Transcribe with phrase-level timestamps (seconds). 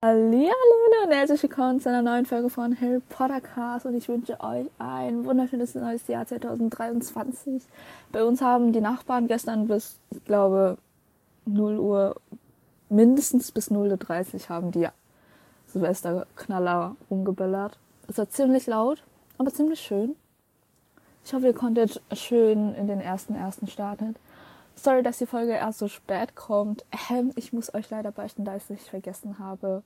[0.00, 0.46] Hallo
[1.04, 4.68] und herzlich willkommen zu einer neuen Folge von Harry Potter Cast und ich wünsche euch
[4.78, 7.64] ein wunderschönes neues Jahr 2023.
[8.12, 10.78] Bei uns haben die Nachbarn gestern bis, ich glaube,
[11.46, 12.14] 0 Uhr,
[12.88, 14.86] mindestens bis 0.30 Uhr haben die
[15.66, 17.76] Silvesterknaller rumgebellert.
[18.06, 19.02] Es war ziemlich laut,
[19.36, 20.14] aber ziemlich schön.
[21.24, 24.14] Ich hoffe, ihr konntet schön in den ersten ersten starten.
[24.80, 26.84] Sorry, dass die Folge erst so spät kommt.
[27.10, 29.82] Ähm, ich muss euch leider beichten, da ich nicht vergessen habe,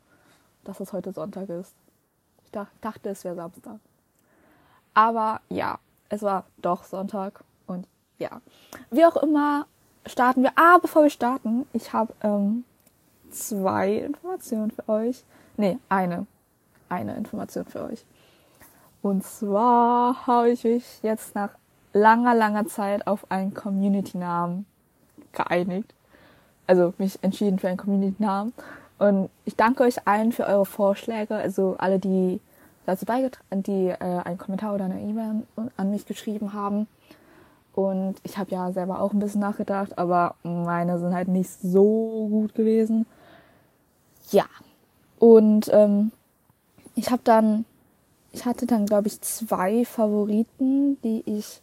[0.64, 1.75] dass es heute Sonntag ist.
[2.44, 3.79] Ich dachte, es wäre Samstag.
[4.93, 5.79] Aber ja,
[6.11, 7.86] es war doch Sonntag und
[8.18, 8.43] ja.
[8.90, 9.66] Wie auch immer,
[10.04, 10.52] starten wir.
[10.57, 12.64] Ah, bevor wir starten, ich habe ähm,
[13.30, 15.24] zwei Informationen für euch.
[15.57, 16.27] Nee, eine.
[16.90, 18.04] Eine Information für euch.
[19.00, 21.50] Und zwar habe ich mich jetzt nach
[21.94, 24.66] langer, langer Zeit auf einen Community-Namen
[25.32, 25.95] geeinigt.
[26.67, 28.53] Also mich entschieden für einen Community-Namen.
[28.99, 32.41] Und ich danke euch allen für eure Vorschläge, also alle, die
[32.86, 35.42] dazu beigetragen, die äh, einen Kommentar oder eine E-Mail
[35.77, 36.86] an mich geschrieben haben.
[37.74, 42.28] Und ich habe ja selber auch ein bisschen nachgedacht, aber meine sind halt nicht so
[42.30, 43.06] gut gewesen.
[44.30, 44.44] Ja.
[45.19, 46.12] Und ähm,
[46.94, 47.64] ich habe dann,
[48.33, 51.62] ich hatte dann, glaube ich, zwei Favoriten, die ich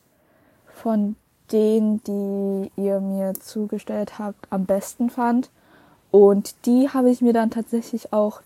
[0.65, 1.15] von
[1.51, 5.49] den, die ihr mir zugestellt habt, am besten fand.
[6.11, 8.41] Und die habe ich mir dann tatsächlich auch,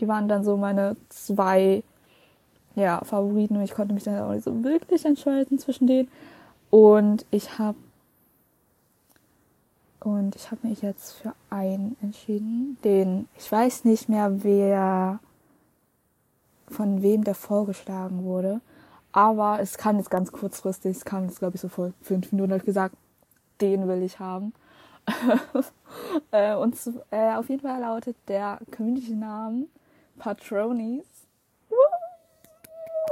[0.00, 1.82] die waren dann so meine zwei
[2.74, 6.08] ja, Favoriten und ich konnte mich dann auch nicht so wirklich entscheiden zwischen denen.
[6.70, 7.76] Und ich habe
[10.00, 15.20] und ich habe mich jetzt für einen entschieden, den ich weiß nicht mehr, wer
[16.68, 18.60] von wem der vorgeschlagen wurde.
[19.12, 22.54] Aber es kam jetzt ganz kurzfristig, es kam jetzt, glaube ich, so vor fünf Minuten,
[22.54, 22.96] hat gesagt,
[23.60, 24.52] den will ich haben.
[26.30, 26.74] Äh, und
[27.10, 29.66] äh, auf jeden Fall lautet der Community-Name
[30.18, 31.04] Patronis.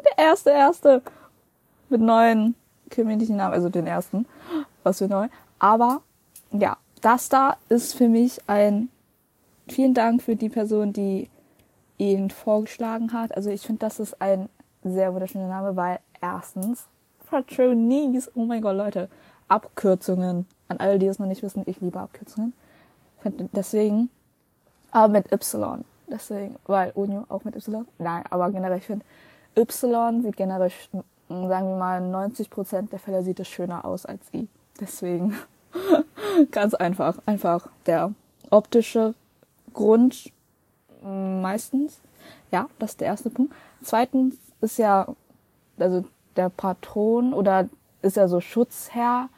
[0.07, 1.03] Der erste, erste
[1.91, 2.55] mit neuen
[2.95, 4.25] Community-Namen, also den ersten,
[4.83, 5.29] was für neu.
[5.59, 6.01] Aber
[6.53, 8.89] ja, das da ist für mich ein
[9.69, 11.29] vielen Dank für die Person, die
[11.99, 13.37] ihn vorgeschlagen hat.
[13.37, 14.49] Also ich finde, das ist ein
[14.85, 16.87] sehr wunderschöner Name, weil erstens
[17.29, 19.09] Patronies, oh mein Gott, Leute,
[19.49, 20.47] Abkürzungen.
[20.69, 22.53] An alle, die es noch nicht wissen, ich liebe Abkürzungen.
[23.53, 24.09] Deswegen,
[24.91, 25.85] aber mit Y.
[26.09, 27.87] Deswegen, weil Unio auch mit Y.
[27.99, 29.05] Nein, aber generell, ich finde,
[29.57, 30.71] Y sieht generell,
[31.29, 34.49] sagen wir mal, 90% der Fälle sieht es schöner aus als I.
[34.81, 35.37] Deswegen,
[36.51, 37.19] ganz einfach.
[37.27, 38.13] Einfach der
[38.51, 39.15] optische
[39.73, 40.33] Grund
[41.03, 42.01] meistens.
[42.51, 43.55] Ja, das ist der erste Punkt.
[43.83, 45.07] Zweitens ist ja,
[45.79, 46.05] also
[46.37, 47.69] der Patron oder
[48.03, 49.29] ist ja so Schutzherr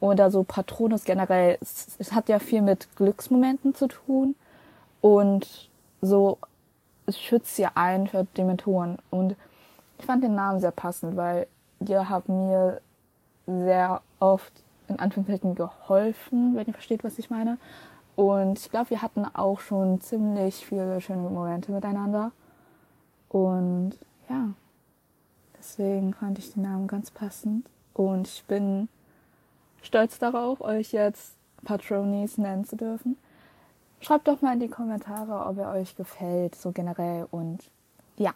[0.00, 1.58] oder so Patronus generell.
[1.60, 4.34] Es, es hat ja viel mit Glücksmomenten zu tun
[5.00, 6.38] und so
[7.06, 8.98] es schützt ja ein für Dementoren.
[9.10, 9.36] Und
[9.98, 11.46] ich fand den Namen sehr passend, weil
[11.86, 12.80] ihr habt mir
[13.46, 14.52] sehr oft
[14.88, 17.58] in Anführungszeichen geholfen, wenn ihr versteht, was ich meine.
[18.14, 22.32] Und ich glaube, wir hatten auch schon ziemlich viele schöne Momente miteinander.
[23.28, 23.92] Und
[24.32, 24.52] ja,
[25.58, 27.68] deswegen fand ich den Namen ganz passend.
[27.94, 28.88] Und ich bin
[29.82, 31.34] stolz darauf, euch jetzt
[31.64, 33.18] Patronies nennen zu dürfen.
[34.00, 37.28] Schreibt doch mal in die Kommentare, ob er euch gefällt, so generell.
[37.30, 37.70] Und
[38.16, 38.32] ja.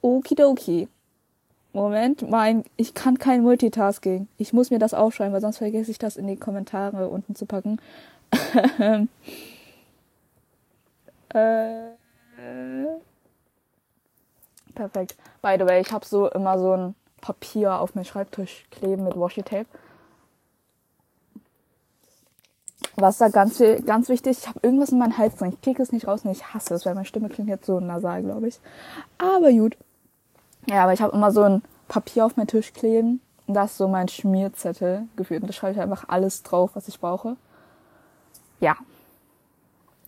[0.00, 0.88] Okidoki.
[1.72, 4.26] Moment, mein, ich kann kein Multitasking.
[4.38, 7.46] Ich muss mir das aufschreiben, weil sonst vergesse ich das in die Kommentare unten zu
[7.46, 7.78] packen.
[11.28, 11.80] äh,
[14.78, 15.16] perfekt.
[15.42, 19.18] By the way, ich habe so immer so ein Papier auf meinen Schreibtisch kleben mit
[19.18, 19.66] Washi Tape.
[22.96, 25.52] Was da ganz, ganz wichtig, ich habe irgendwas in meinem Hals drin.
[25.52, 27.80] Ich kriege es nicht raus und ich hasse es, weil meine Stimme klingt jetzt so
[27.80, 28.60] nasal, glaube ich.
[29.18, 29.76] Aber gut.
[30.68, 33.20] Ja, aber ich habe immer so ein Papier auf meinen Tisch kleben.
[33.46, 35.42] Und das ist so mein Schmierzettel geführt.
[35.42, 37.36] Und da schreibe ich einfach alles drauf, was ich brauche.
[38.60, 38.76] Ja.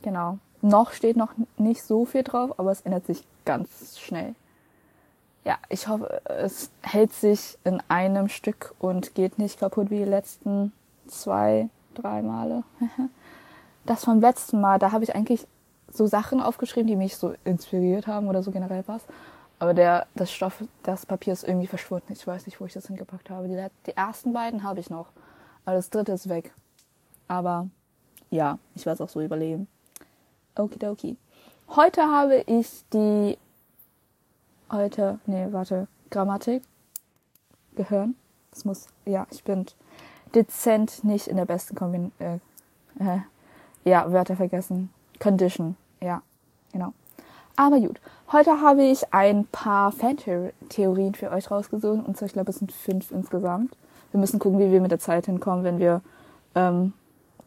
[0.03, 0.39] Genau.
[0.63, 4.35] Noch steht noch nicht so viel drauf, aber es ändert sich ganz schnell.
[5.45, 10.05] Ja, ich hoffe, es hält sich in einem Stück und geht nicht kaputt wie die
[10.05, 10.73] letzten
[11.07, 12.65] zwei, drei Male.
[13.87, 15.47] Das vom letzten Mal, da habe ich eigentlich
[15.91, 19.03] so Sachen aufgeschrieben, die mich so inspiriert haben oder so generell was.
[19.59, 22.13] Aber der, das Stoff, das Papier ist irgendwie verschwunden.
[22.13, 23.49] Ich weiß nicht, wo ich das hingepackt habe.
[23.49, 25.07] Die, die ersten beiden habe ich noch.
[25.65, 26.55] Aber das dritte ist weg.
[27.27, 27.69] Aber
[28.31, 29.67] ja, ich werde es auch so überleben.
[30.57, 31.17] Okidoki.
[31.75, 33.39] Heute habe ich die
[34.71, 36.63] heute, nee, warte, Grammatik,
[37.77, 38.15] Gehirn.
[38.51, 39.67] Das muss, ja, ich bin
[40.35, 42.39] dezent nicht in der besten Kombin, äh,
[42.99, 43.21] äh,
[43.85, 44.91] ja, Wörter vergessen.
[45.21, 46.23] Condition, ja,
[46.73, 46.93] Genau.
[47.57, 48.01] Aber gut,
[48.33, 52.07] heute habe ich ein paar Fantheorien für euch rausgesucht.
[52.07, 53.77] Und zwar, ich glaube, es sind fünf insgesamt.
[54.13, 56.01] Wir müssen gucken, wie wir mit der Zeit hinkommen, wenn wir
[56.55, 56.93] ähm,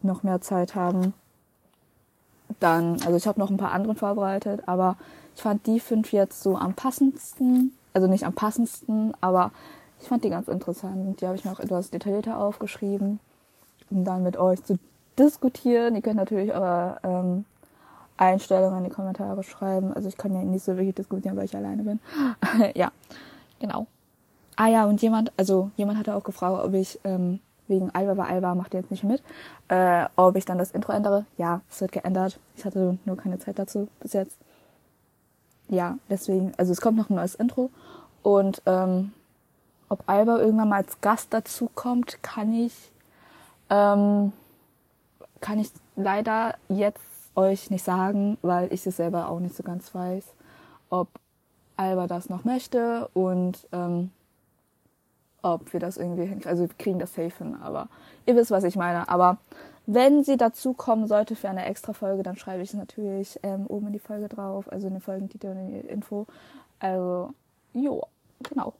[0.02, 1.14] noch mehr Zeit haben.
[2.60, 4.96] Dann, also ich habe noch ein paar andere vorbereitet, aber
[5.34, 7.76] ich fand die fünf jetzt so am passendsten.
[7.92, 9.52] Also nicht am passendsten, aber
[10.00, 11.20] ich fand die ganz interessant.
[11.20, 13.20] Die habe ich mir auch etwas detaillierter aufgeschrieben,
[13.90, 14.78] um dann mit euch zu
[15.18, 15.94] diskutieren.
[15.94, 17.44] Ihr könnt natürlich eure ähm,
[18.16, 19.92] Einstellungen in die Kommentare schreiben.
[19.92, 22.00] Also ich kann ja nicht so wirklich diskutieren, weil ich alleine bin.
[22.74, 22.90] ja,
[23.60, 23.86] genau.
[24.56, 28.30] Ah ja, und jemand, also jemand hatte auch gefragt, ob ich ähm, wegen Alba, weil
[28.30, 29.22] Alba macht jetzt nicht mit,
[29.68, 31.26] äh, ob ich dann das Intro ändere.
[31.38, 32.38] Ja, es wird geändert.
[32.56, 34.36] Ich hatte nur keine Zeit dazu bis jetzt.
[35.74, 37.70] Ja, deswegen, also es kommt noch ein neues Intro
[38.22, 39.12] und ähm,
[39.88, 42.90] ob Alba irgendwann mal als Gast dazu kommt, kann ich
[43.70, 44.32] ähm,
[45.40, 47.02] kann ich leider jetzt
[47.34, 50.24] euch nicht sagen, weil ich es selber auch nicht so ganz weiß,
[50.90, 51.08] ob
[51.76, 54.10] Alba das noch möchte und ähm,
[55.42, 56.48] ob wir das irgendwie hinkriegen.
[56.48, 57.88] Also wir kriegen das safe hin, aber
[58.26, 59.08] ihr wisst, was ich meine.
[59.08, 59.38] Aber
[59.86, 63.66] wenn sie dazu kommen sollte für eine extra Folge, dann schreibe ich es natürlich ähm,
[63.66, 66.26] oben in die Folge drauf, also in den Folgentitel und in die Info.
[66.78, 67.34] Also,
[67.74, 68.02] jo,
[68.42, 68.72] genau.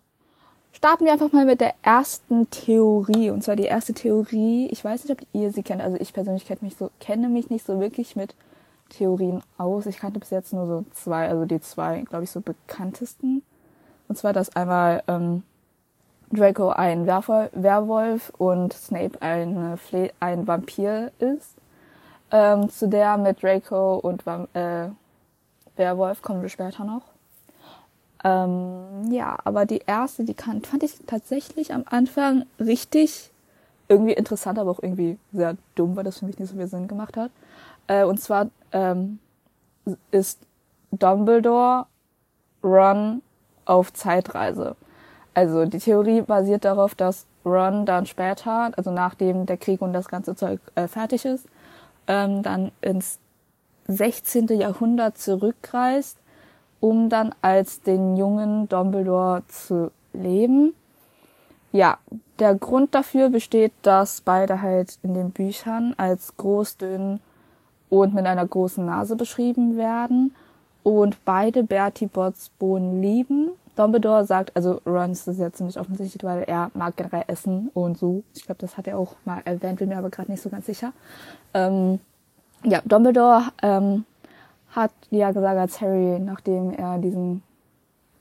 [0.72, 3.30] Starten wir einfach mal mit der ersten Theorie.
[3.30, 5.80] Und zwar die erste Theorie, ich weiß nicht, ob ihr sie kennt.
[5.80, 8.34] Also ich persönlich kenne mich, so, kenne mich nicht so wirklich mit
[8.88, 9.86] Theorien aus.
[9.86, 13.42] Ich kannte bis jetzt nur so zwei, also die zwei, glaube ich, so bekanntesten.
[14.08, 15.44] Und zwar, dass einmal ähm,
[16.34, 21.56] Draco ein Werwolf und Snape ein, Fle ein Vampir ist.
[22.30, 24.88] Ähm, zu der mit Draco und äh,
[25.76, 27.02] Werwolf kommen wir später noch.
[28.24, 33.30] Ähm, ja, aber die erste, die kann, fand ich tatsächlich am Anfang richtig
[33.88, 36.88] irgendwie interessant, aber auch irgendwie sehr dumm, weil das für mich nicht so viel Sinn
[36.88, 37.30] gemacht hat.
[37.86, 39.18] Äh, und zwar ähm,
[40.10, 40.40] ist
[40.90, 41.86] Dumbledore
[42.62, 43.22] Run
[43.66, 44.76] auf Zeitreise.
[45.34, 50.08] Also die Theorie basiert darauf, dass Ron dann später, also nachdem der Krieg und das
[50.08, 51.46] ganze Zeug äh, fertig ist,
[52.06, 53.18] ähm, dann ins
[53.88, 54.48] 16.
[54.48, 56.18] Jahrhundert zurückreist,
[56.80, 60.74] um dann als den jungen Dumbledore zu leben.
[61.72, 61.98] Ja,
[62.38, 67.20] der Grund dafür besteht, dass beide halt in den Büchern als groß, dünn
[67.90, 70.34] und mit einer großen Nase beschrieben werden
[70.84, 76.22] und beide Bertie Botts Bohnen lieben Dumbledore sagt, also Ron ist das ja ziemlich offensichtlich,
[76.22, 78.22] weil er mag generell Essen und so.
[78.34, 80.66] Ich glaube, das hat er auch mal erwähnt, bin mir aber gerade nicht so ganz
[80.66, 80.92] sicher.
[81.52, 81.98] Ähm,
[82.62, 84.04] ja, Dumbledore ähm,
[84.70, 87.42] hat ja gesagt, als Harry, nachdem er diesen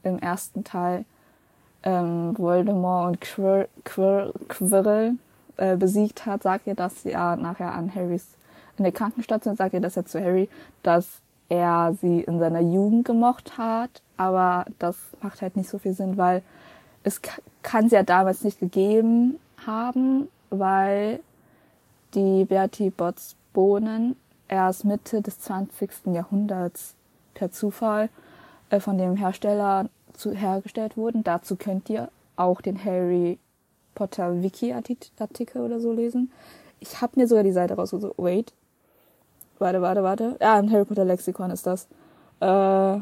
[0.04, 1.06] im ersten Teil
[1.84, 5.14] ähm, Voldemort und Quir Quir Quirrell
[5.58, 8.28] äh, besiegt hat, sagt er das ja nachher an Harrys
[8.78, 10.50] in der Krankenstation, sagt er das ja zu Harry,
[10.82, 15.94] dass er sie in seiner Jugend gemocht hat, aber das macht halt nicht so viel
[15.94, 16.44] Sinn, weil
[17.04, 17.21] es
[17.62, 21.19] kann sie ja damals nicht gegeben haben, weil
[22.13, 24.15] die Bertie Botts Bohnen
[24.48, 25.89] erst Mitte des 20.
[26.13, 26.95] Jahrhunderts
[27.33, 28.10] per Zufall
[28.69, 31.24] äh, von dem Hersteller zu, hergestellt wurden.
[31.24, 33.39] Dazu könnt ihr auch den Harry
[33.95, 36.31] Potter Wiki Artikel oder so lesen.
[36.80, 38.16] Ich habe mir sogar die Seite rausgesucht.
[38.18, 38.54] Wait,
[39.59, 40.36] Warte, warte, warte.
[40.42, 41.88] Ja, im Harry Potter Lexikon ist das.
[42.42, 43.00] Äh,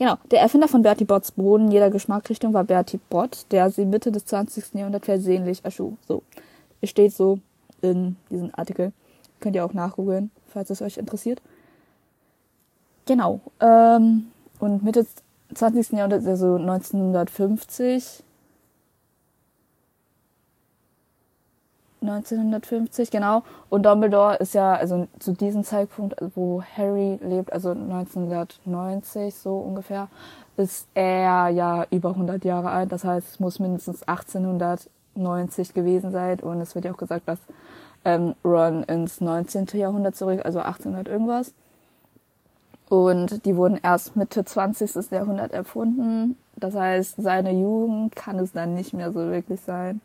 [0.00, 0.16] genau.
[0.32, 4.24] Der Erfinder von Bertie Botts Boden jeder Geschmacksrichtung war Bertie Bott, der sie Mitte des
[4.24, 4.74] 20.
[4.74, 5.94] Jahrhunderts versehentlich erschuf.
[6.08, 6.24] So.
[6.80, 7.38] Es steht so
[7.82, 8.92] in diesem Artikel.
[9.38, 11.40] Könnt ihr auch nachgoogeln, falls es euch interessiert.
[13.06, 13.40] Genau.
[13.60, 14.26] Ähm,
[14.58, 15.14] und Mitte des
[15.54, 15.92] 20.
[15.92, 18.22] Jahrhunderts, also 1950,
[22.02, 23.42] 1950, genau.
[23.68, 30.08] Und Dumbledore ist ja, also zu diesem Zeitpunkt, wo Harry lebt, also 1990 so ungefähr,
[30.56, 32.92] ist er ja über 100 Jahre alt.
[32.92, 36.40] Das heißt, es muss mindestens 1890 gewesen sein.
[36.40, 37.38] Und es wird ja auch gesagt, dass
[38.04, 39.66] ähm, Ron ins 19.
[39.74, 41.52] Jahrhundert zurück, also 1800 irgendwas.
[42.88, 45.10] Und die wurden erst Mitte 20.
[45.10, 46.36] Jahrhundert erfunden.
[46.56, 50.00] Das heißt, seine Jugend kann es dann nicht mehr so wirklich sein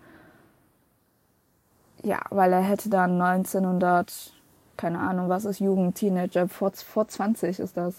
[2.06, 4.32] ja, weil er hätte dann 1900,
[4.78, 7.96] keine Ahnung, was ist Jugend, Teenager, vor, vor 20 ist das.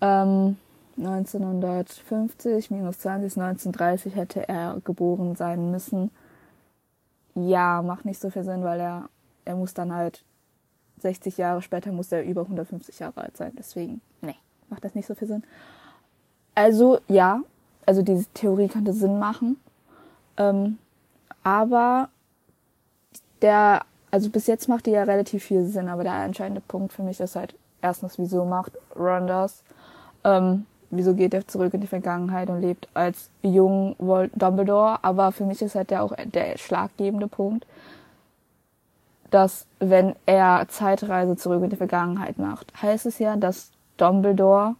[0.00, 0.56] Ähm,
[0.96, 6.10] 1950 minus 20 ist 1930 hätte er geboren sein müssen.
[7.34, 9.10] Ja, macht nicht so viel Sinn, weil er,
[9.44, 10.24] er muss dann halt
[11.00, 13.52] 60 Jahre später muss er über 150 Jahre alt sein.
[13.58, 14.36] Deswegen, nee,
[14.70, 15.44] macht das nicht so viel Sinn.
[16.54, 17.42] Also, ja,
[17.84, 19.58] also diese Theorie könnte Sinn machen.
[20.38, 20.78] Ähm,
[21.44, 22.08] aber
[23.42, 27.02] der, also bis jetzt macht die ja relativ viel Sinn, aber der entscheidende Punkt für
[27.02, 29.62] mich ist halt, erstens, wieso macht Ron das?
[30.24, 33.96] Ähm, wieso geht er zurück in die Vergangenheit und lebt als jung
[34.34, 34.98] Dumbledore?
[35.02, 37.66] Aber für mich ist halt der auch der schlaggebende Punkt,
[39.30, 44.76] dass wenn er Zeitreise zurück in die Vergangenheit macht, heißt es ja, dass Dumbledore,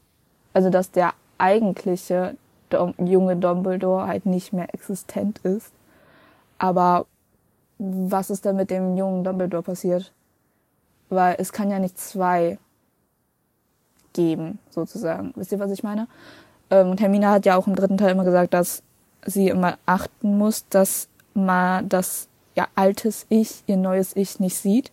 [0.55, 2.37] also dass der eigentliche
[2.71, 5.73] Dom junge Dumbledore halt nicht mehr existent ist.
[6.59, 7.07] Aber
[7.79, 10.13] was ist denn mit dem jungen Dumbledore passiert?
[11.09, 12.59] Weil es kann ja nicht zwei
[14.13, 15.33] geben, sozusagen.
[15.37, 16.09] Wisst ihr, was ich meine?
[16.71, 18.83] Ähm, und Hermine hat ja auch im dritten Teil immer gesagt, dass
[19.25, 24.93] sie immer achten muss, dass man das ja altes Ich, ihr neues Ich nicht sieht.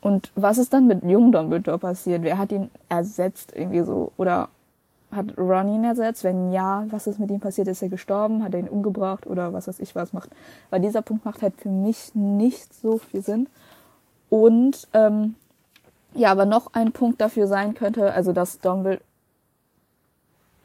[0.00, 2.22] Und was ist dann mit jungen Dumbledore passiert?
[2.22, 4.12] Wer hat ihn ersetzt irgendwie so?
[4.16, 4.48] Oder
[5.14, 6.24] hat Ron ihn ersetzt?
[6.24, 7.68] Wenn ja, was ist mit ihm passiert?
[7.68, 8.42] Ist er gestorben?
[8.42, 9.26] Hat er ihn umgebracht?
[9.26, 10.30] Oder was weiß ich was macht?
[10.70, 13.48] Weil dieser Punkt macht halt für mich nicht so viel Sinn.
[14.30, 15.34] Und ähm,
[16.14, 19.00] ja, aber noch ein Punkt dafür sein könnte, also dass Dumbledore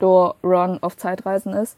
[0.02, 1.78] Ron auf Zeitreisen ist,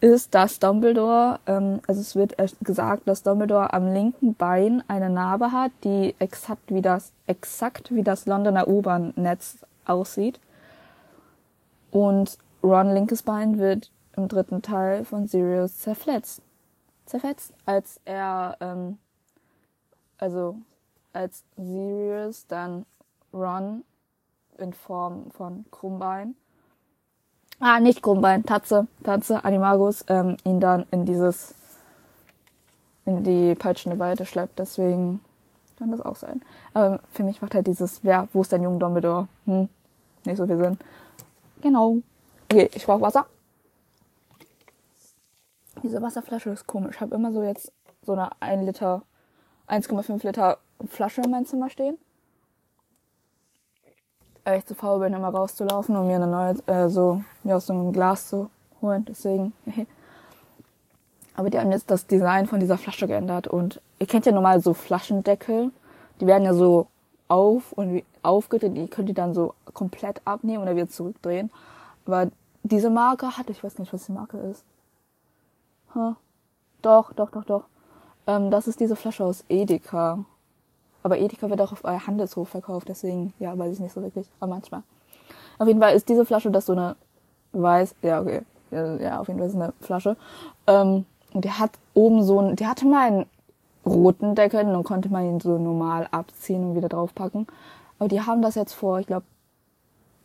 [0.00, 5.52] ist, dass Dumbledore, ähm, also es wird gesagt, dass Dumbledore am linken Bein eine Narbe
[5.52, 10.38] hat, die exakt wie das, exakt wie das Londoner U-Bahn-Netz aussieht.
[11.90, 16.42] Und Ron linkes Bein wird im dritten Teil von Sirius zerfletzt.
[17.06, 18.98] Zerfetzt, als er, ähm,
[20.18, 20.56] also
[21.12, 22.84] als Sirius dann
[23.32, 23.84] Ron
[24.58, 26.34] in Form von Krummbein.
[27.60, 31.54] Ah, nicht Krummbein, Tatze, Tatze, Animagus, ähm, ihn dann in dieses,
[33.04, 34.58] in die peitschende Weite schleppt.
[34.58, 35.20] Deswegen
[35.78, 36.42] kann das auch sein.
[36.74, 39.28] Aber für mich macht halt dieses, wer, wo ist dein junger Dumbledore?
[39.46, 39.68] Hm,
[40.24, 40.78] nicht so viel Sinn.
[41.60, 41.98] Genau.
[42.50, 43.26] Okay, ich brauche Wasser.
[45.82, 46.96] Diese Wasserflasche ist komisch.
[46.96, 47.72] Ich habe immer so jetzt
[48.02, 49.02] so eine 1 Liter,
[49.68, 51.98] 1,5 Liter Flasche in meinem Zimmer stehen
[54.48, 57.66] weil ich zu faul bin, immer rauszulaufen, um mir eine neue, äh, so, mir aus
[57.66, 58.48] so einem Glas zu
[58.80, 59.04] holen.
[59.06, 59.52] Deswegen,
[61.36, 64.60] Aber die haben jetzt das Design von dieser Flasche geändert und ihr kennt ja normal
[64.60, 65.70] so Flaschendeckel.
[66.20, 66.88] Die werden ja so
[67.28, 68.76] auf und aufgedreht.
[68.76, 71.50] Die könnt ihr dann so komplett abnehmen oder wieder zurückdrehen.
[72.06, 72.30] Aber
[72.62, 74.64] diese Marke hat, ich weiß nicht, was die Marke ist.
[75.94, 76.14] Huh.
[76.82, 77.64] Doch, doch, doch, doch.
[78.26, 80.24] Ähm, das ist diese Flasche aus Edeka.
[81.02, 84.28] Aber Edeka wird auch auf Handelshof verkauft, deswegen, ja, weiß ich nicht so wirklich.
[84.40, 84.82] Aber manchmal.
[85.58, 86.96] Auf jeden Fall ist diese Flasche das so eine
[87.52, 88.42] weiß, ja, okay.
[88.70, 90.16] Ja, auf jeden Fall ist es eine Flasche.
[90.66, 93.26] Ähm, und die hat oben so ein, die hatte mal einen
[93.88, 97.46] roten Deckel und dann konnte man ihn so normal abziehen und wieder draufpacken.
[97.98, 99.26] Aber die haben das jetzt vor, ich glaube,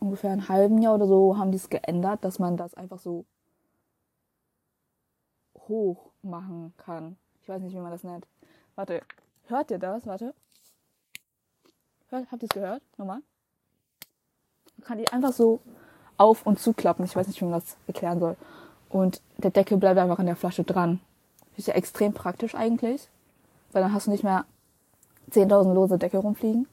[0.00, 3.24] ungefähr einem halben Jahr oder so, haben die es geändert, dass man das einfach so
[5.68, 7.16] hoch machen kann.
[7.42, 8.26] Ich weiß nicht, wie man das nennt.
[8.74, 9.02] Warte,
[9.46, 10.06] hört ihr das?
[10.06, 10.34] Warte.
[12.10, 12.82] Habt ihr es gehört?
[12.96, 13.22] Nochmal.
[14.76, 15.60] Man kann die einfach so
[16.16, 17.04] auf und zuklappen.
[17.04, 18.36] Ich weiß nicht, wie man das erklären soll.
[18.88, 21.00] Und der Deckel bleibt einfach in der Flasche dran.
[21.56, 23.08] Ist ja extrem praktisch eigentlich.
[23.74, 24.46] Weil dann hast du nicht mehr
[25.30, 26.66] 10.000 lose Deckel rumfliegen.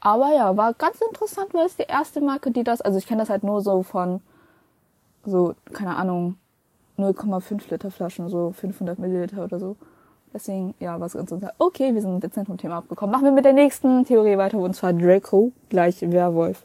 [0.00, 3.22] Aber ja, war ganz interessant, weil es die erste Marke, die das, also ich kenne
[3.22, 4.20] das halt nur so von
[5.24, 6.36] so, keine Ahnung,
[6.98, 9.76] 0,5 Liter Flaschen, so 500 Milliliter oder so.
[10.34, 11.54] Deswegen, ja, was ganz interessant.
[11.58, 13.12] Okay, wir sind dezent vom Thema abgekommen.
[13.12, 16.64] Machen wir mit der nächsten Theorie weiter, und zwar Draco gleich Werwolf.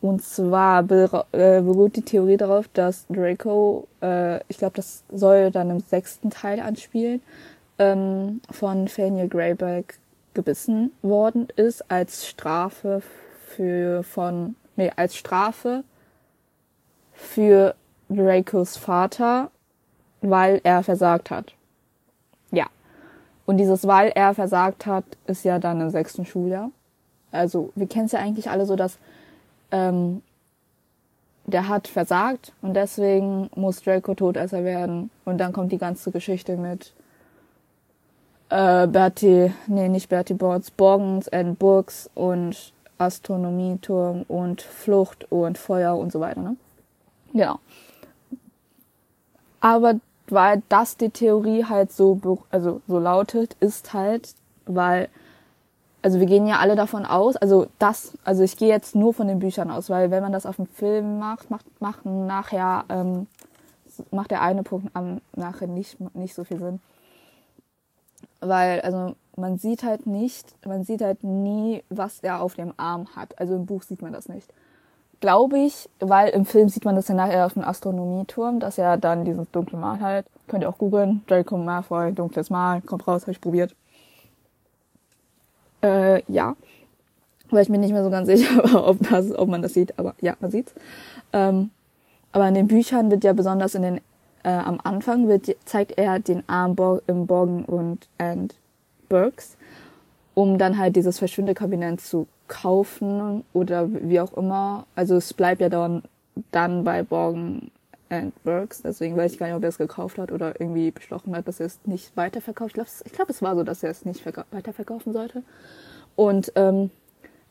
[0.00, 5.70] Und zwar äh, beruht die Theorie darauf, dass Draco, äh, ich glaube, das soll dann
[5.70, 7.20] im sechsten Teil anspielen,
[7.78, 9.98] ähm, von Faniel Greyback
[10.34, 13.02] gebissen worden ist als Strafe
[13.46, 15.84] für von nee als Strafe
[17.12, 17.74] für
[18.08, 19.50] Dracos Vater,
[20.20, 21.54] weil er versagt hat.
[22.50, 22.66] Ja,
[23.46, 26.70] und dieses, weil er versagt hat, ist ja dann im sechsten Schuljahr.
[27.32, 28.98] Also wir kennen es ja eigentlich alle so, dass
[29.70, 30.22] ähm,
[31.46, 35.10] der hat versagt und deswegen muss Draco Todesser werden.
[35.24, 36.92] Und dann kommt die ganze Geschichte mit
[38.50, 45.96] äh, Bertie, nee, nicht Bertie Boards, Borgens and Burgs und Astronomieturm und Flucht und Feuer
[45.96, 46.56] und so weiter, ne?
[47.32, 47.58] Genau.
[49.60, 49.94] Aber
[50.28, 54.34] weil das die Theorie halt so, also so lautet, ist halt,
[54.66, 55.08] weil,
[56.02, 59.28] also wir gehen ja alle davon aus, also das, also ich gehe jetzt nur von
[59.28, 63.26] den Büchern aus, weil wenn man das auf dem Film macht, macht, macht nachher, ähm,
[64.10, 66.80] macht der eine Punkt am nachher nicht, nicht so viel Sinn.
[68.40, 73.08] Weil, also man sieht halt nicht, man sieht halt nie, was er auf dem Arm
[73.14, 73.38] hat.
[73.38, 74.52] Also im Buch sieht man das nicht
[75.20, 78.96] glaube ich, weil im Film sieht man das ja nachher auf dem Astronomieturm, dass er
[78.96, 80.26] dann dieses dunkle Mal halt.
[80.46, 81.22] Könnt ihr auch googeln.
[81.26, 83.74] Draco Malfoy, dunkles Mal, kommt raus, habe ich probiert.
[85.82, 86.56] Äh, ja.
[87.50, 89.98] weil ich mir nicht mehr so ganz sicher war, ob, das, ob man das sieht,
[89.98, 90.74] aber ja, man sieht's.
[91.32, 91.70] Ähm,
[92.32, 94.00] aber in den Büchern wird ja besonders in den
[94.48, 98.54] äh, am Anfang wird, zeigt er den Arm Bo im Borgen und and
[99.10, 99.58] Burks,
[100.32, 104.86] um dann halt dieses Verschwindekabinett zu kaufen oder wie auch immer.
[104.94, 106.02] Also es bleibt ja dann,
[106.50, 107.70] dann bei Borgen
[108.08, 111.36] and Burks, deswegen weiß ich gar nicht, ob er es gekauft hat oder irgendwie beschlossen
[111.36, 112.70] hat, dass er es nicht weiterverkauft.
[112.70, 115.42] Ich glaube, glaub, es war so, dass er es nicht weiterverkaufen sollte.
[116.16, 116.90] Und ähm,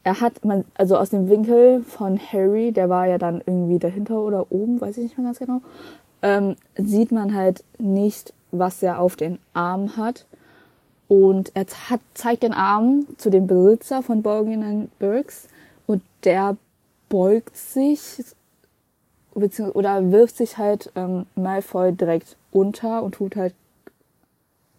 [0.03, 4.19] er hat man, also aus dem Winkel von Harry, der war ja dann irgendwie dahinter
[4.19, 5.61] oder oben, weiß ich nicht mehr ganz genau,
[6.21, 10.25] ähm, sieht man halt nicht, was er auf den Arm hat.
[11.07, 15.47] Und er hat, zeigt den Arm zu dem Besitzer von Borgin Burks
[15.85, 16.57] und der
[17.07, 18.23] beugt sich
[19.73, 23.53] oder wirft sich halt ähm, Malfoy direkt unter und tut halt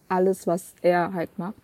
[0.09, 1.55] alles, was er halt macht.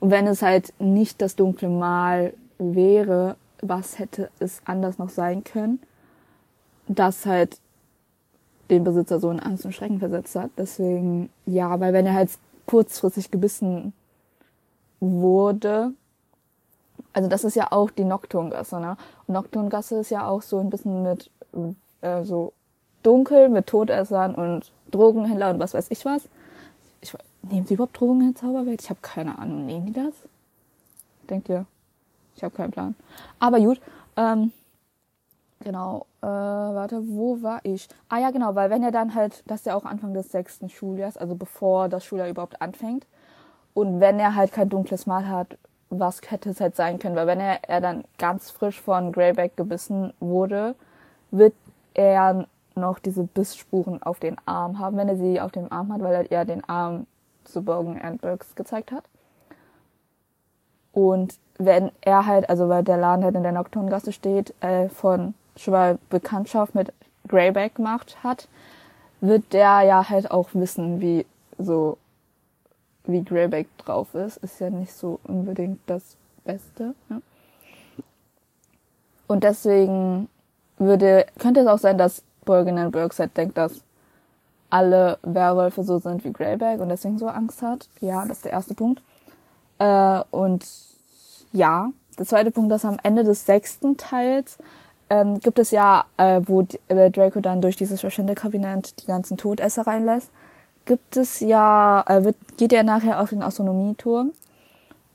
[0.00, 5.42] Und wenn es halt nicht das dunkle Mal wäre, was hätte es anders noch sein
[5.42, 5.80] können,
[6.86, 7.58] das halt
[8.70, 10.50] den Besitzer so in Angst und Schrecken versetzt hat.
[10.56, 12.30] Deswegen, ja, weil wenn er halt
[12.66, 13.92] kurzfristig gebissen
[15.00, 15.92] wurde,
[17.12, 18.96] also das ist ja auch die Nocturngasse, ne?
[19.26, 21.30] Und Nocturngasse ist ja auch so ein bisschen mit
[22.02, 22.52] äh, so
[23.02, 26.28] dunkel, mit Todessern und Drogenhändler und was weiß ich was.
[27.00, 28.82] Ich, nehmen sie überhaupt Drogen in Zauberwelt?
[28.82, 29.66] Ich habe keine Ahnung.
[29.66, 30.14] Nehmen die das?
[31.28, 31.66] Denkt ihr?
[32.36, 32.94] Ich habe keinen Plan.
[33.38, 33.80] Aber gut,
[34.16, 34.52] ähm,
[35.68, 37.88] genau, äh, warte, wo war ich?
[38.08, 40.70] Ah ja, genau, weil wenn er dann halt, das ist ja auch Anfang des sechsten
[40.70, 43.06] Schuljahres, also bevor das Schuljahr überhaupt anfängt,
[43.74, 45.58] und wenn er halt kein dunkles Mal hat,
[45.90, 47.16] was hätte es halt sein können?
[47.16, 50.74] Weil wenn er, er dann ganz frisch von Greyback gebissen wurde,
[51.30, 51.54] wird
[51.92, 56.00] er noch diese Bissspuren auf den Arm haben, wenn er sie auf dem Arm hat,
[56.00, 57.06] weil er ja den Arm
[57.44, 59.04] zu Bogan and Burks gezeigt hat.
[60.92, 65.34] Und wenn er halt, also weil der Laden halt in der Nocturngasse steht, äh, von
[65.58, 66.92] schon mal Bekanntschaft mit
[67.26, 68.48] Greyback gemacht hat,
[69.20, 71.26] wird der ja halt auch wissen, wie
[71.58, 71.98] so
[73.04, 74.36] wie Greyback drauf ist.
[74.38, 76.94] Ist ja nicht so unbedingt das Beste.
[77.10, 77.20] Ja.
[79.26, 80.28] Und deswegen
[80.78, 83.82] würde, könnte es auch sein, dass Borgin and Burks halt denkt, dass
[84.70, 87.88] alle Werwölfe so sind wie Greyback und deswegen so Angst hat.
[88.00, 89.02] Ja, das ist der erste Punkt.
[89.78, 90.66] Äh, und
[91.52, 94.58] ja, der zweite Punkt ist am Ende des sechsten Teils
[95.10, 99.86] ähm, gibt es ja, äh, wo äh, Draco dann durch dieses Verschwindekabinett die ganzen Todesser
[99.86, 100.30] reinlässt,
[100.84, 104.32] gibt es ja, äh, wird, geht er nachher auf den Astronomieturm,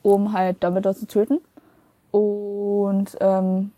[0.02, 1.40] um halt Dumbledore zu töten.
[2.12, 3.72] Und ähm,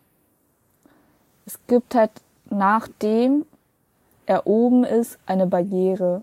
[1.45, 2.11] es gibt halt,
[2.49, 3.45] nachdem
[4.25, 6.21] er oben ist, eine Barriere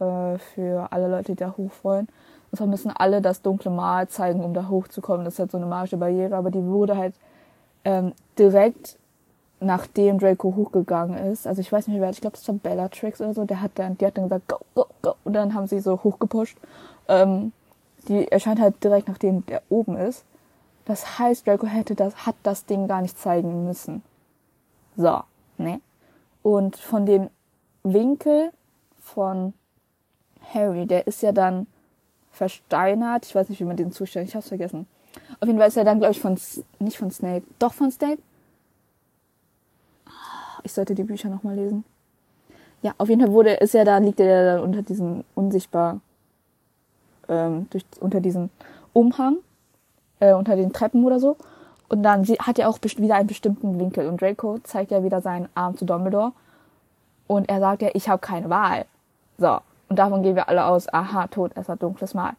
[0.00, 2.08] äh, für alle Leute, die da hoch wollen.
[2.50, 5.24] Und zwar müssen alle das dunkle Mal zeigen, um da hochzukommen.
[5.24, 7.14] Das ist halt so eine magische Barriere, aber die wurde halt
[7.84, 8.98] ähm, direkt
[9.60, 11.46] nachdem Draco hochgegangen ist.
[11.46, 13.96] Also ich weiß nicht wer, ich glaube, das war Bellatrix oder so, der hat dann,
[13.98, 16.56] die hat dann gesagt, go, go, go, und dann haben sie so hochgepusht.
[17.08, 17.52] Ähm,
[18.08, 20.24] die erscheint halt direkt nachdem der oben ist.
[20.86, 24.02] Das heißt, Draco hätte das, hat das Ding gar nicht zeigen müssen.
[24.96, 25.20] So,
[25.58, 25.80] ne?
[26.42, 27.28] Und von dem
[27.82, 28.50] Winkel
[28.98, 29.52] von
[30.54, 31.66] Harry, der ist ja dann
[32.32, 33.26] versteinert.
[33.26, 34.28] Ich weiß nicht, wie man den zustellt.
[34.28, 34.86] Ich hab's vergessen.
[35.40, 36.38] Auf jeden Fall ist er dann, glaube ich, von,
[36.78, 38.18] nicht von Snape, doch von Snape.
[40.64, 41.84] Ich sollte die Bücher nochmal lesen.
[42.82, 46.00] Ja, auf jeden Fall wurde, ist er da, liegt er da unter diesem unsichtbar,
[47.28, 48.50] ähm, durch, unter diesem
[48.92, 49.36] Umhang,
[50.20, 51.36] äh, unter den Treppen oder so.
[51.88, 54.08] Und dann hat er auch wieder einen bestimmten Winkel.
[54.08, 56.32] Und Draco zeigt ja wieder seinen Arm zu Dumbledore.
[57.26, 58.86] Und er sagt ja, ich habe keine Wahl.
[59.38, 59.58] So.
[59.88, 62.34] Und davon gehen wir alle aus, aha, Todesser, dunkles Mal.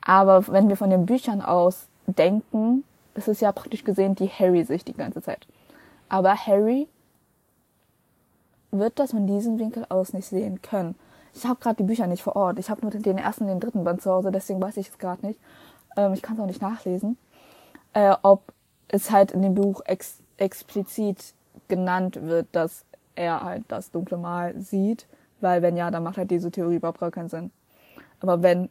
[0.00, 2.84] Aber wenn wir von den Büchern aus denken,
[3.14, 5.46] ist es ja praktisch gesehen die Harry-Sicht die ganze Zeit.
[6.08, 6.88] Aber Harry
[8.70, 10.94] wird das von diesem Winkel aus nicht sehen können.
[11.34, 12.58] Ich habe gerade die Bücher nicht vor Ort.
[12.58, 14.98] Ich habe nur den ersten und den dritten Band zu Hause, deswegen weiß ich es
[14.98, 15.38] gerade nicht.
[15.96, 17.16] Ähm, ich kann es auch nicht nachlesen.
[17.92, 18.52] Äh, ob
[18.88, 21.34] es halt in dem Buch ex explizit
[21.68, 25.06] genannt wird, dass er halt das dunkle Mal sieht
[25.40, 27.50] weil wenn ja, dann macht halt diese Theorie überhaupt gar keinen Sinn.
[28.20, 28.68] Aber wenn,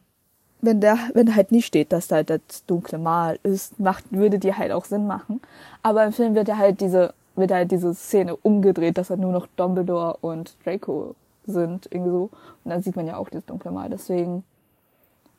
[0.60, 4.38] wenn der, wenn halt nicht steht, dass da halt das dunkle Mal ist, macht, würde
[4.38, 5.40] die halt auch Sinn machen.
[5.82, 9.32] Aber im Film wird ja halt diese, wird halt diese Szene umgedreht, dass halt nur
[9.32, 11.14] noch Dumbledore und Draco
[11.46, 12.30] sind, irgendwie so.
[12.64, 13.88] Und dann sieht man ja auch das dunkle Mal.
[13.90, 14.44] Deswegen,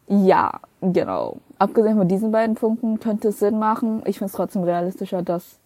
[0.08, 1.38] ja, genau.
[1.60, 4.02] Abgesehen von diesen beiden Punkten könnte es Sinn machen.
[4.06, 5.60] Ich finde es trotzdem realistischer, dass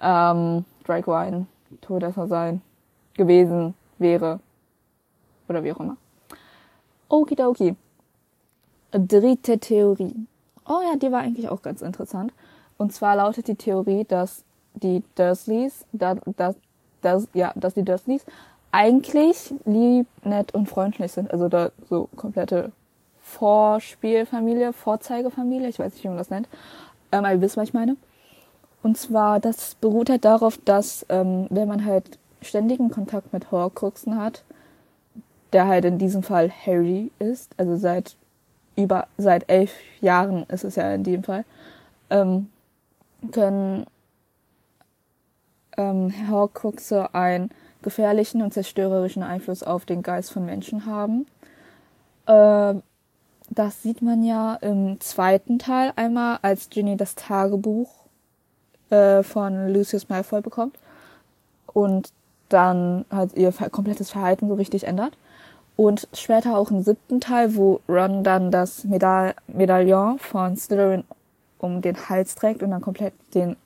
[0.00, 1.46] ähm, Draco ein
[1.80, 2.62] Todesser sein
[3.14, 4.40] gewesen wäre,
[5.48, 5.96] oder wie auch immer.
[7.08, 7.76] Okidoki.
[8.92, 10.26] Dritte Theorie.
[10.66, 12.32] Oh ja, die war eigentlich auch ganz interessant.
[12.76, 14.44] Und zwar lautet die Theorie, dass
[14.76, 16.54] die Dursleys, dass, dass,
[17.02, 18.24] dass, ja, dass die Dursleys
[18.72, 21.30] eigentlich lieb, nett und freundlich sind.
[21.30, 22.72] Also da so komplette
[23.22, 26.48] Vorspielfamilie, Vorzeigefamilie, ich weiß nicht, wie man das nennt.
[27.10, 27.96] Ähm, aber ihr wisst, was ich meine.
[28.82, 34.20] Und zwar, das beruht halt darauf, dass ähm, wenn man halt ständigen Kontakt mit Horcruxen
[34.20, 34.44] hat,
[35.52, 38.16] der halt in diesem Fall Harry ist, also seit
[38.76, 41.44] über seit elf Jahren ist es ja in dem Fall,
[42.10, 42.50] ähm,
[43.32, 43.86] können
[45.76, 47.50] ähm, Horcruxe einen
[47.82, 51.26] gefährlichen und zerstörerischen Einfluss auf den Geist von Menschen haben.
[52.26, 52.74] Äh,
[53.50, 57.90] das sieht man ja im zweiten Teil einmal, als Ginny das Tagebuch
[58.90, 60.76] äh, von Lucius Malfoy bekommt
[61.72, 62.12] und
[62.48, 65.16] dann halt ihr komplettes Verhalten so richtig ändert.
[65.76, 71.04] Und später auch im siebten Teil, wo Ron dann das Meda Medaillon von Slytherin
[71.58, 73.56] um den Hals trägt und dann komplett den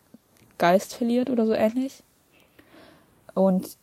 [0.61, 2.05] Geist verliert oder so ähnlich.
[3.35, 3.77] Und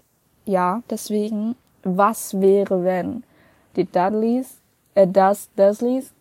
[0.46, 3.24] ja, deswegen, was wäre, wenn
[3.76, 4.60] die Dudleys,
[4.96, 6.14] äh, das Dursleys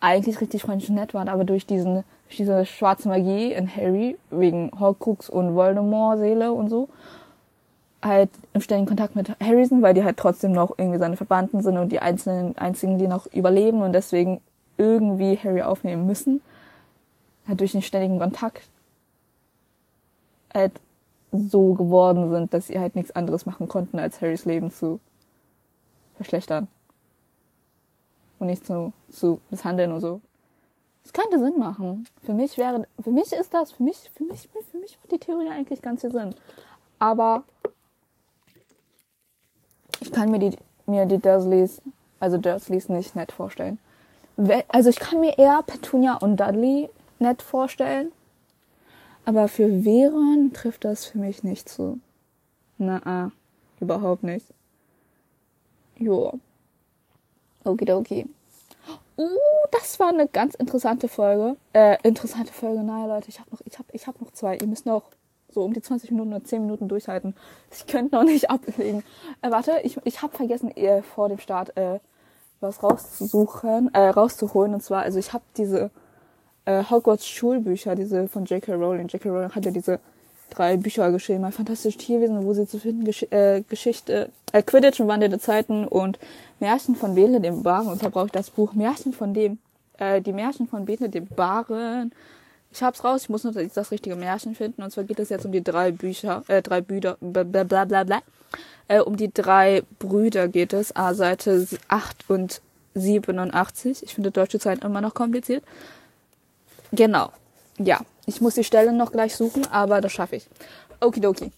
[0.00, 4.16] eigentlich richtig freundlich und nett waren, aber durch diesen, durch diese schwarze Magie in Harry,
[4.30, 6.88] wegen Horcrux und Voldemort-Seele und so,
[8.02, 11.62] halt im ständigen Kontakt mit Harry sind, weil die halt trotzdem noch irgendwie seine Verwandten
[11.62, 14.40] sind und die einzelnen, einzigen, die noch überleben und deswegen
[14.78, 16.40] irgendwie Harry aufnehmen müssen.
[17.46, 18.62] Halt durch den ständigen Kontakt
[20.54, 20.72] halt
[21.32, 25.00] so geworden sind, dass sie halt nichts anderes machen konnten, als Harrys Leben zu
[26.16, 26.68] verschlechtern.
[28.38, 30.20] Und nicht zu, zu misshandeln und so.
[31.02, 32.06] Das könnte Sinn machen.
[32.22, 35.18] Für mich wäre, für mich ist das, für mich, für mich, für mich macht die
[35.18, 36.34] Theorie eigentlich ganz viel Sinn.
[36.98, 37.44] Aber
[40.00, 41.80] ich kann mir die, mir die Dursleys,
[42.18, 43.78] also Dursleys nicht nett vorstellen.
[44.68, 48.12] Also ich kann mir eher Petunia und Dudley nett vorstellen.
[49.24, 52.00] Aber für Veron trifft das für mich nicht zu.
[52.78, 53.30] Na, ah,
[53.80, 54.46] überhaupt nicht.
[55.96, 56.38] Jo.
[57.64, 58.26] Okidoki.
[59.18, 59.28] Uh,
[59.70, 61.56] das war eine ganz interessante Folge.
[61.74, 62.82] Äh, interessante Folge.
[62.82, 64.56] Naja, Leute, ich habe noch, ich habe, ich habe noch zwei.
[64.56, 65.02] Ihr müsst noch
[65.52, 67.34] so um die 20 Minuten oder 10 Minuten durchhalten.
[67.70, 69.02] Ich könnte noch nicht ablegen.
[69.42, 71.98] Äh, warte, ich, ich habe vergessen, eher vor dem Start äh,
[72.60, 74.72] was rauszusuchen, äh, rauszuholen.
[74.72, 75.90] Und zwar, also ich habe diese
[76.70, 78.74] äh, Hogwarts Schulbücher, diese von J.K.
[78.74, 79.08] Rowling.
[79.08, 79.28] J.K.
[79.28, 80.00] Rowling hat ja diese
[80.50, 85.00] drei Bücher geschrieben, ein fantastisches Tierwesen, wo sie zu finden, Gesch äh, Geschichte, äh, Quidditch
[85.00, 86.18] und Wandel der Zeiten und
[86.58, 87.88] Märchen von Bele dem Baren.
[87.88, 89.58] Und da brauche ich das Buch Märchen von dem,
[89.98, 92.12] äh, die Märchen von Bele dem Baren
[92.72, 94.82] ich hab's raus, ich muss nur das richtige Märchen finden.
[94.82, 98.04] Und zwar geht es jetzt um die drei Bücher, äh, drei Brüder, bla bla bla
[98.04, 98.22] bla.
[98.88, 100.94] Äh, um die drei Brüder geht es.
[100.94, 102.60] A, Seite 8 und
[102.94, 104.02] 87.
[104.02, 105.64] Ich finde deutsche Zeit immer noch kompliziert.
[106.92, 107.30] Genau.
[107.78, 110.48] Ja, ich muss die Stelle noch gleich suchen, aber das schaffe ich.
[111.00, 111.52] Okidoki.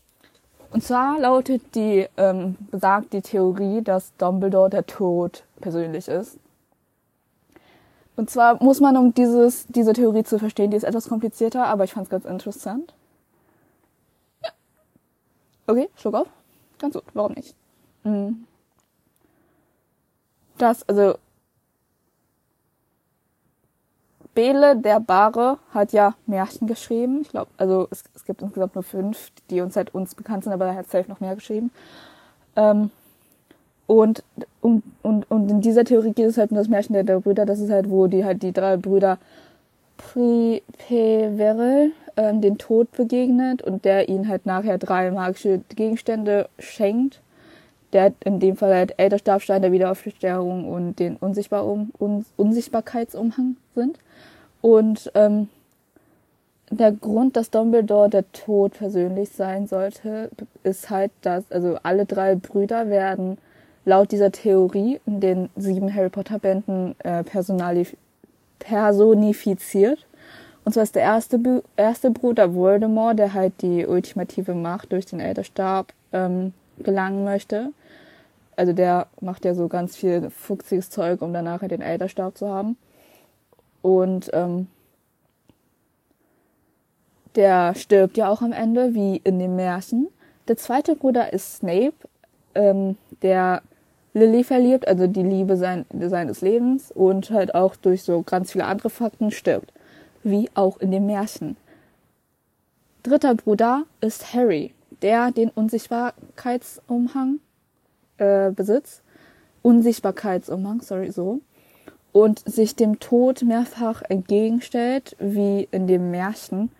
[0.70, 6.38] Und zwar lautet die, ähm, besagt die Theorie, dass Dumbledore der Tod persönlich ist.
[8.16, 11.84] Und zwar muss man, um dieses, diese Theorie zu verstehen, die ist etwas komplizierter, aber
[11.84, 12.94] ich fand es ganz interessant.
[14.42, 14.50] Ja.
[15.66, 16.28] Okay, Schluck auf.
[16.78, 17.54] Ganz gut, warum nicht?
[18.04, 18.46] Mhm.
[20.58, 21.16] Das, also,
[24.34, 27.20] Bele der Bare hat ja Märchen geschrieben.
[27.22, 30.52] Ich glaube, also es, es gibt insgesamt nur fünf, die uns halt uns bekannt sind,
[30.52, 31.70] aber er hat safe noch mehr geschrieben.
[32.56, 32.90] Ähm,
[33.86, 34.22] und,
[34.60, 37.44] und, und, und in dieser Theorie geht es halt um das Märchen der, der Brüder.
[37.44, 39.18] Das ist halt, wo die halt die drei Brüder
[39.96, 47.20] Pri Peveril ähm, den Tod begegnet und der ihnen halt nachher drei magische Gegenstände schenkt.
[47.92, 53.98] Der in dem Fall halt Elderstabstein der Wiederaufstärkung und den Unsichtbar um, Un Unsichtbarkeitsumhang sind.
[54.62, 55.48] Und ähm,
[56.70, 60.30] der Grund, dass Dumbledore der Tod persönlich sein sollte,
[60.62, 63.36] ist halt, dass also alle drei Brüder werden
[63.84, 70.06] laut dieser Theorie in den sieben Harry Potter Bänden äh, personifiziert.
[70.64, 75.20] Und zwar ist der erste, erste Bruder Voldemort, der halt die ultimative Macht durch den
[75.20, 77.72] Elderstab ähm, gelangen möchte.
[78.56, 82.48] Also der macht ja so ganz viel fuchsiges Zeug, um danach halt den Elderstab zu
[82.48, 82.76] haben.
[83.80, 84.68] Und ähm,
[87.34, 90.08] der stirbt ja auch am Ende, wie in dem Märchen.
[90.48, 91.94] Der zweite Bruder ist Snape,
[92.54, 93.62] ähm, der
[94.14, 98.66] Lily verliebt, also die Liebe sein, seines Lebens und halt auch durch so ganz viele
[98.66, 99.72] andere Fakten stirbt.
[100.22, 101.56] Wie auch in dem Märchen.
[103.02, 107.40] Dritter Bruder ist Harry, der den Unsichtbarkeitsumhang
[108.18, 109.02] äh, besitzt.
[109.62, 111.40] Unsichtbarkeitsumhang, sorry, so.
[112.12, 116.70] und sich dem Tod mehrfach entgegenstellt, wie in dem Märchen.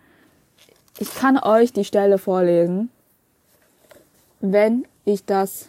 [0.99, 2.91] Ich kann euch die Stelle vorlesen,
[4.41, 5.69] wenn ich das,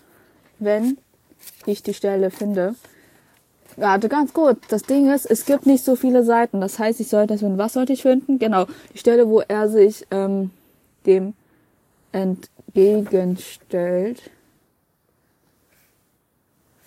[0.59, 0.97] wenn
[1.65, 2.75] ich die Stelle finde.
[3.77, 4.57] Warte, ganz gut.
[4.67, 6.61] Das Ding ist, es gibt nicht so viele Seiten.
[6.61, 7.57] Das heißt, ich sollte das finden.
[7.57, 8.37] Was sollte ich finden?
[8.37, 10.51] Genau, die Stelle, wo er sich ähm,
[11.05, 11.33] dem
[12.13, 14.31] entgegenstellt.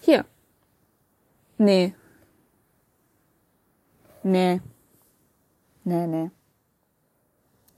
[0.01, 0.25] Hier.
[1.59, 1.95] Nee.
[4.23, 4.63] Nee.
[5.85, 6.31] Nee, nee.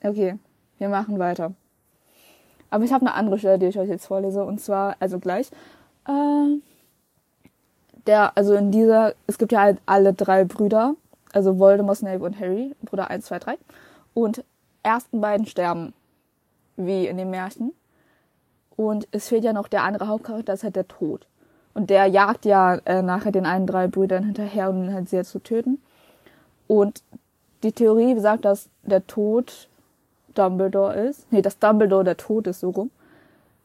[0.03, 0.39] Okay,
[0.79, 1.55] wir machen weiter.
[2.71, 4.45] Aber ich habe eine andere Stelle, die ich euch jetzt vorlese.
[4.45, 5.51] Und zwar, also gleich.
[6.07, 6.61] Äh,
[8.07, 10.95] der, also in dieser, es gibt ja halt alle drei Brüder.
[11.33, 12.75] Also Voldemort, Snape und Harry.
[12.83, 13.59] Bruder 1, 2, 3.
[14.15, 14.45] Und
[14.83, 15.93] ersten beiden sterben.
[16.79, 17.73] Wie in dem Märchen.
[18.77, 21.27] Und es fehlt ja noch der andere Hauptcharakter, das ist halt der Tod.
[21.75, 25.25] Und der jagt ja äh, nachher den einen drei Brüdern hinterher, um ihn halt sehr
[25.25, 25.83] zu töten.
[26.69, 27.03] Und
[27.65, 29.69] die Theorie besagt, dass der Tod
[30.35, 31.31] Dumbledore ist.
[31.33, 32.91] Nee, dass Dumbledore der Tod ist, so rum.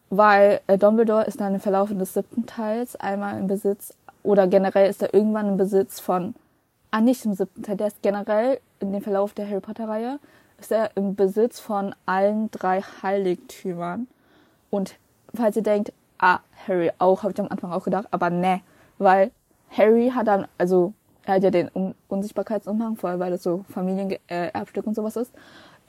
[0.10, 4.89] Weil äh, Dumbledore ist dann im Verlauf des siebten Teils einmal im Besitz, oder generell
[4.89, 6.34] ist er irgendwann im Besitz von,
[6.91, 10.19] ah, nicht im siebten Teil, der ist generell in dem Verlauf der Harry Potter Reihe,
[10.63, 14.08] ist er im Besitz von allen drei Heiligtümern.
[14.69, 14.95] Und
[15.34, 18.62] falls ihr denkt, ah, Harry auch, habe ich am Anfang auch gedacht, aber ne,
[18.97, 19.32] weil
[19.69, 20.93] Harry hat dann, also
[21.26, 25.17] er hat ja den Un Unsichtbarkeitsumhang, vor allem weil das so Familienerbstück äh, und sowas
[25.17, 25.34] ist.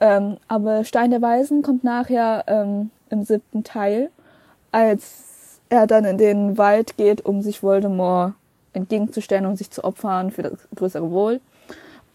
[0.01, 4.09] Ähm, aber Stein der Weisen kommt nachher ähm, im siebten Teil,
[4.73, 8.33] als er dann in den Wald geht, um sich Voldemort
[8.73, 11.39] entgegenzustellen und sich zu opfern für das größere Wohl.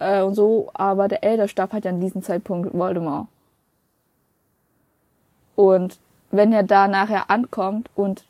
[0.00, 3.28] Äh, und so, aber der Elderstab hat ja an diesem Zeitpunkt Voldemort.
[5.54, 8.24] Und wenn er da nachher ankommt und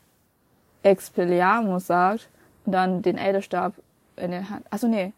[0.83, 2.29] Expelliarmus sagt
[2.65, 3.73] dann den Elderstab
[4.17, 4.65] in der Hand.
[4.69, 5.13] Achso, nee.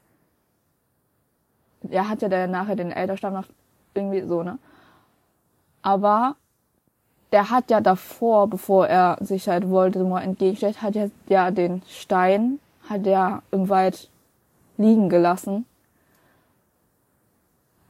[1.90, 3.48] Er hat ja dann nachher den Elderstab noch
[3.94, 4.58] irgendwie so, ne?
[5.82, 6.36] Aber
[7.34, 12.60] der hat ja davor, bevor er sich halt Voldemort entgegenstellt, hat er ja den Stein,
[12.88, 14.10] hat er im Wald
[14.78, 15.66] liegen gelassen.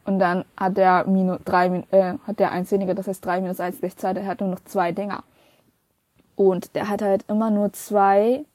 [0.06, 3.60] Und dann hat der minus drei, äh, hat der eins weniger, das heißt drei minus
[3.60, 5.24] eins gleich zwei, der hat nur noch zwei Dinger.
[6.36, 8.46] Und der hat halt immer nur zwei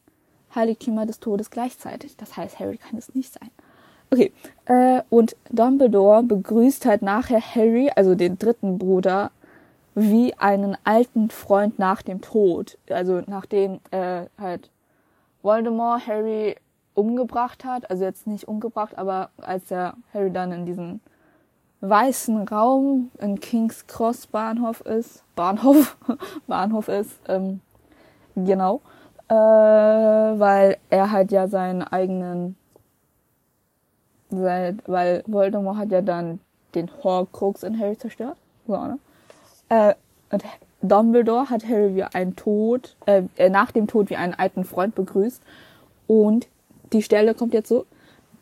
[0.54, 2.16] Heiligtümer des Todes gleichzeitig.
[2.16, 3.50] Das heißt, Harry kann es nicht sein.
[4.10, 4.32] Okay,
[4.66, 9.30] äh, und Dumbledore begrüßt halt nachher Harry, also den dritten Bruder,
[9.94, 12.78] wie einen alten Freund nach dem Tod.
[12.88, 14.70] Also nachdem äh, halt
[15.42, 16.56] Voldemort Harry
[16.94, 21.00] umgebracht hat, also jetzt nicht umgebracht, aber als der Harry dann in diesem
[21.80, 25.96] weißen Raum in King's Cross Bahnhof ist, Bahnhof,
[26.46, 27.60] Bahnhof ist, ähm,
[28.34, 28.80] genau,
[29.28, 32.56] äh, weil er halt ja seinen eigenen,
[34.30, 36.40] sein, weil Voldemort hat ja dann
[36.74, 38.36] den Horcrux in Harry zerstört,
[38.66, 38.98] so, ne?
[39.68, 39.94] Äh,
[40.30, 40.44] und
[40.82, 44.94] Dumbledore hat Harry wie einen Tod, äh, äh, nach dem Tod wie einen alten Freund
[44.94, 45.42] begrüßt.
[46.06, 46.48] Und
[46.92, 47.86] die Stelle kommt jetzt so,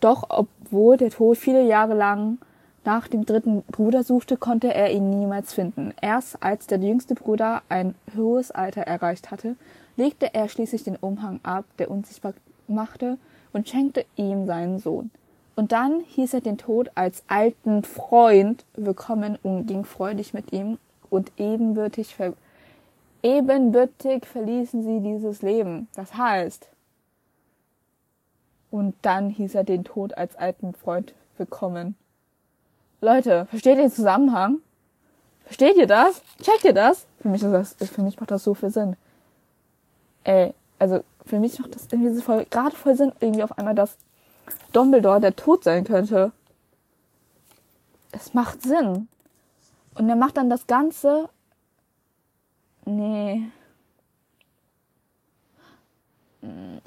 [0.01, 2.39] doch obwohl der Tod viele Jahre lang
[2.87, 5.93] nach dem dritten Bruder suchte, konnte er ihn niemals finden.
[6.01, 9.57] Erst als der jüngste Bruder ein hohes Alter erreicht hatte,
[9.97, 12.35] legte er schließlich den Umhang ab, der unsichtbar
[12.69, 13.19] machte,
[13.53, 15.11] und schenkte ihm seinen Sohn.
[15.57, 20.79] Und dann hieß er den Tod als alten Freund willkommen und ging freudig mit ihm,
[21.11, 22.35] und ebenbürtig, ver
[23.23, 25.89] ebenbürtig verließen sie dieses Leben.
[25.95, 26.69] Das heißt,
[28.71, 31.97] und dann hieß er den Tod als alten Freund willkommen.
[33.01, 34.59] Leute, versteht ihr den Zusammenhang?
[35.45, 36.23] Versteht ihr das?
[36.43, 37.07] Checkt ihr das?
[37.21, 38.97] Für mich, ist das, für mich macht das so viel Sinn
[40.27, 43.75] ey, also für mich macht das irgendwie so voll, gerade voll Sinn, irgendwie auf einmal,
[43.75, 43.97] dass
[44.73, 46.33] Dumbledore der Tod sein könnte.
[48.13, 49.09] Es macht Sinn.
[49.95, 51.29] Und er macht dann das Ganze.
[52.85, 53.45] Nee.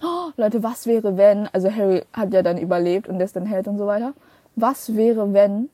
[0.01, 3.67] Oh, Leute, was wäre, wenn, also Harry hat ja dann überlebt und ist dann Held
[3.67, 4.13] und so weiter.
[4.55, 5.69] Was wäre, wenn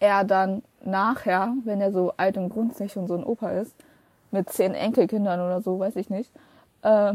[0.00, 3.74] er dann nachher, wenn er so alt und grunzig und so ein Opa ist,
[4.30, 6.30] mit zehn Enkelkindern oder so, weiß ich nicht,
[6.82, 7.14] äh,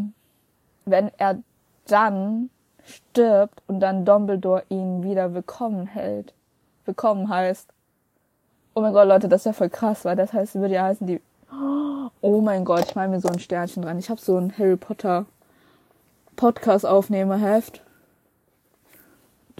[0.85, 1.39] wenn er
[1.85, 2.49] dann
[2.83, 6.33] stirbt und dann Dumbledore ihn wieder willkommen hält.
[6.85, 7.69] Willkommen heißt.
[8.73, 11.21] Oh mein Gott, Leute, das wäre voll krass, weil das heißt, würde ja heißen, die.
[12.21, 13.99] Oh mein Gott, ich mache mir so ein Sternchen dran.
[13.99, 15.25] Ich habe so ein Harry Potter
[16.35, 17.82] Podcast-Aufnehmerheft,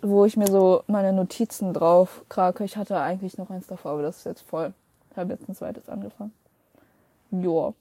[0.04, 2.64] wo ich mir so meine Notizen drauf krake.
[2.64, 4.74] Ich hatte eigentlich noch eins davor, aber das ist jetzt voll.
[5.12, 6.34] Ich habe jetzt ein zweites angefangen.
[7.32, 7.74] Joa.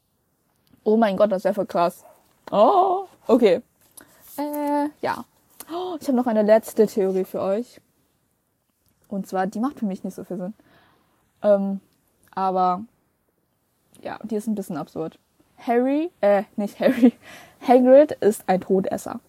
[0.85, 2.05] Oh mein Gott, das wäre voll krass.
[2.51, 3.61] Oh, okay.
[4.39, 5.25] Äh, ja.
[5.73, 7.81] Oh, ich habe noch eine letzte Theorie für euch.
[9.09, 10.55] Und zwar, die macht für mich nicht so viel Sinn.
[11.43, 11.81] Ähm,
[12.31, 12.85] aber
[14.01, 15.19] ja, die ist ein bisschen absurd.
[15.59, 17.13] Harry, äh, nicht Harry,
[17.67, 19.21] Hagrid ist ein Todesser.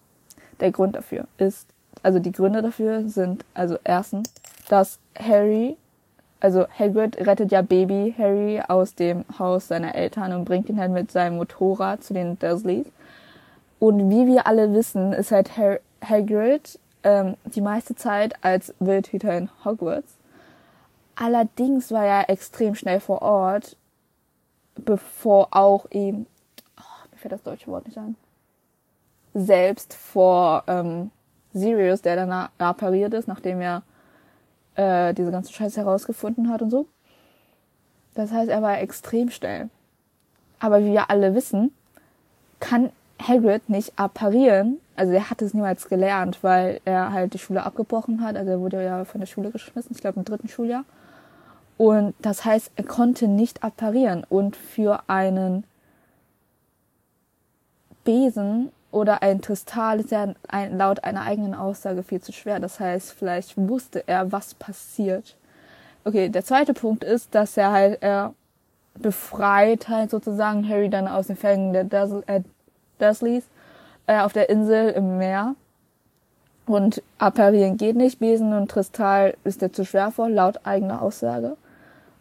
[0.60, 4.32] Der Grund dafür ist, also die Gründe dafür sind, also erstens,
[4.68, 5.76] dass Harry,
[6.40, 10.92] also Hagrid rettet ja Baby Harry aus dem Haus seiner Eltern und bringt ihn halt
[10.92, 12.86] mit seinem Motorrad zu den Dursleys.
[13.78, 15.50] Und wie wir alle wissen, ist halt
[16.02, 20.16] Hagrid ähm, die meiste Zeit als Wildhüter in Hogwarts.
[21.16, 23.76] Allerdings war er extrem schnell vor Ort,
[24.74, 26.26] bevor auch ihm,
[26.78, 28.16] oh, mir fällt das deutsche Wort nicht ein,
[29.34, 31.10] selbst vor ähm,
[31.54, 33.82] Sirius, der dann appariert ist, nachdem er
[34.74, 36.86] äh, diese ganze Scheiße herausgefunden hat und so.
[38.14, 39.70] Das heißt, er war extrem schnell.
[40.58, 41.72] Aber wie wir alle wissen,
[42.60, 42.90] kann
[43.20, 44.80] Hagrid nicht apparieren.
[44.96, 48.36] Also er hat es niemals gelernt, weil er halt die Schule abgebrochen hat.
[48.36, 50.84] Also er wurde ja von der Schule geschmissen, ich glaube im dritten Schuljahr.
[51.76, 54.24] Und das heißt, er konnte nicht apparieren.
[54.28, 55.64] Und für einen
[58.04, 62.60] Besen oder ein Kristall ist ja ein, laut einer eigenen Aussage viel zu schwer.
[62.60, 65.36] Das heißt, vielleicht wusste er, was passiert.
[66.04, 68.34] Okay, der zweite Punkt ist, dass er halt, er
[68.94, 72.42] befreit halt sozusagen Harry dann aus den Fängen der äh,
[73.00, 73.44] Dursleys
[74.06, 75.56] äh, auf der Insel im Meer.
[76.66, 81.56] Und apparieren geht nicht, Besen und Kristall ist er zu schwer vor, laut eigener Aussage.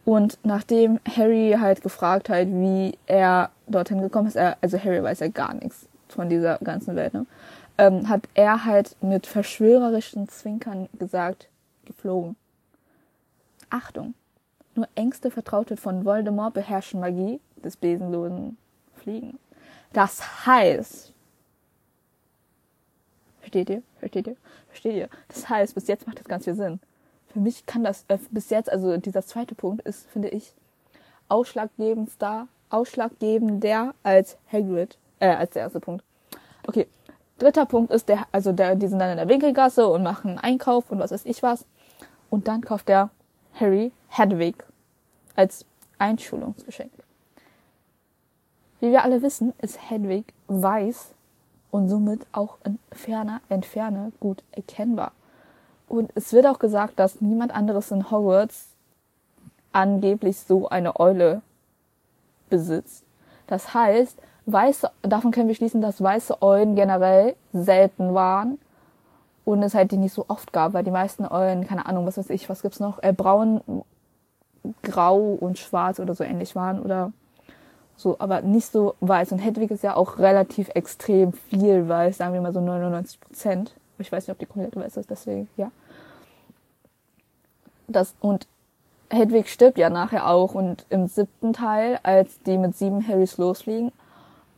[0.06, 5.20] Und nachdem Harry halt gefragt hat, wie er dorthin gekommen ist, er, also Harry weiß
[5.20, 7.26] ja gar nichts von dieser ganzen Welt, ne?
[7.78, 11.50] ähm, hat er halt mit verschwörerischen Zwinkern gesagt,
[11.86, 12.36] geflogen.
[13.70, 14.14] Achtung,
[14.76, 18.58] nur engste Vertraute von Voldemort beherrschen Magie des besenlosen
[18.96, 19.40] Fliegen.
[19.94, 21.14] Das heißt,
[23.40, 23.82] versteht ihr?
[24.00, 24.36] Versteht ihr?
[24.68, 25.10] Versteht ihr?
[25.28, 26.80] Das heißt, bis jetzt macht das ganz viel Sinn
[27.34, 30.54] für mich kann das äh, bis jetzt, also dieser zweite Punkt ist, finde ich,
[31.28, 36.04] ausschlaggebendster, ausschlaggebender als Hagrid, äh, als der erste Punkt.
[36.68, 36.88] Okay,
[37.38, 40.92] dritter Punkt ist der, also der, die sind dann in der Winkelgasse und machen Einkauf
[40.92, 41.66] und was weiß ich was.
[42.30, 43.10] Und dann kauft der
[43.54, 44.64] Harry Hedwig
[45.36, 45.66] als
[45.98, 46.92] Einschulungsgeschenk.
[48.82, 51.14] Wie wir alle wissen, ist Hedwig weiß
[51.72, 55.14] und somit auch in ferner Entferne gut erkennbar.
[55.88, 58.68] Und es wird auch gesagt, dass niemand anderes in Hogwarts
[59.72, 61.42] angeblich so eine Eule
[62.50, 63.06] besitzt.
[63.48, 68.60] Das heißt, weiße, davon können wir schließen, dass weiße Eulen generell selten waren
[69.46, 72.18] und es halt die nicht so oft gab, weil die meisten Eulen, keine Ahnung, was
[72.18, 73.62] weiß ich, was gibt's noch, äh, braun,
[74.82, 77.12] grau und schwarz oder so ähnlich waren oder
[77.96, 79.32] so, aber nicht so weiß.
[79.32, 83.74] Und Hedwig ist ja auch relativ extrem viel weiß, sagen wir mal so 99 Prozent.
[84.00, 85.72] Ich weiß nicht, ob die komplett weiß ist, deswegen, ja
[87.88, 88.48] das, und
[89.10, 93.92] Hedwig stirbt ja nachher auch und im siebten Teil, als die mit sieben Harrys losfliegen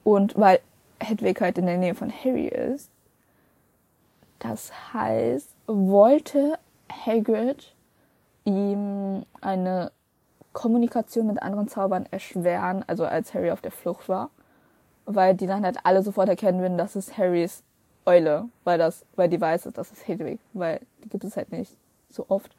[0.05, 0.59] und weil
[0.99, 2.89] Hedwig halt in der Nähe von Harry ist,
[4.39, 6.57] das heißt, wollte
[7.05, 7.73] Hagrid
[8.45, 9.91] ihm eine
[10.53, 14.29] Kommunikation mit anderen Zaubern erschweren, also als Harry auf der Flucht war,
[15.05, 17.63] weil die dann halt alle sofort erkennen würden, dass es Harrys
[18.05, 21.51] Eule, weil das, weil die weiß ist, dass es Hedwig, weil die gibt es halt
[21.51, 21.75] nicht
[22.11, 22.55] so oft.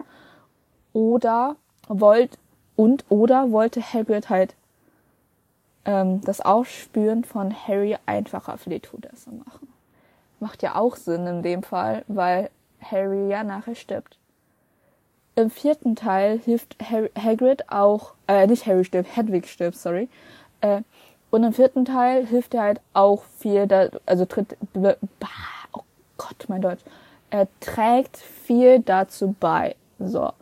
[0.92, 1.54] Oder
[1.86, 2.38] wollt
[2.74, 4.56] und oder wollte Hagrid halt
[5.86, 9.68] ähm, das Aufspüren von Harry einfacher für die Todesser machen.
[10.40, 12.50] Macht ja auch Sinn in dem Fall, weil
[12.82, 14.18] Harry ja nachher stirbt.
[15.34, 20.08] Im vierten Teil hilft Harry, Hagrid auch, äh, nicht Harry stirbt, Hedwig stirbt, sorry.
[20.60, 20.82] Äh,
[21.30, 25.82] und im vierten Teil hilft er halt auch viel, da, also tritt, oh
[26.18, 26.82] Gott, mein Deutsch,
[27.30, 29.74] er trägt viel dazu bei.
[29.98, 30.32] So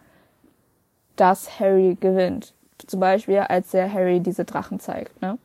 [1.17, 2.53] dass Harry gewinnt.
[2.87, 5.39] Zum Beispiel, als der Harry diese Drachen zeigt, ne?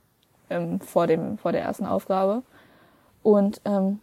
[0.50, 2.42] Ähm, vor dem, vor der ersten Aufgabe.
[3.22, 4.00] Und ähm,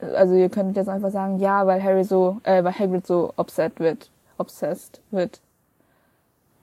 [0.00, 3.80] also ihr könnt jetzt einfach sagen, ja, weil Harry so, äh, weil Hagrid so obsessed
[3.80, 5.40] wird, obsessed wird.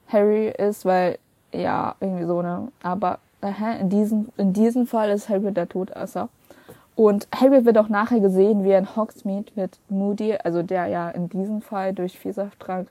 [0.08, 1.18] Harry ist, weil,
[1.54, 2.70] ja, irgendwie so, ne?
[2.84, 6.30] Aber äh, in diesem, in diesem Fall ist Hagrid der Todesser.
[6.96, 11.10] Und Harry wird auch nachher gesehen, wie er in Hogsmeade mit Moody, also der ja
[11.10, 12.90] in diesem Fall durch Vielsafttrank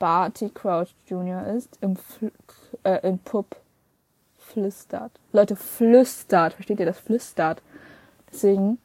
[0.00, 1.46] Barty Crouch Jr.
[1.46, 2.32] ist, im, Fl
[2.82, 3.54] äh, im Pub
[4.38, 5.12] flüstert.
[5.32, 6.54] Leute, flüstert.
[6.54, 6.98] Versteht ihr das?
[6.98, 7.62] Flüstert.
[8.32, 8.78] Deswegen,